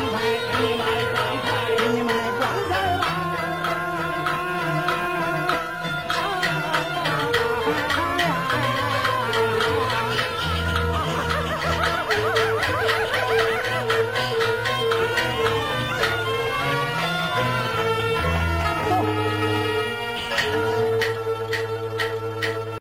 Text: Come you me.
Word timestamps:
Come 0.00 0.64
you 0.64 0.78
me. 0.78 0.89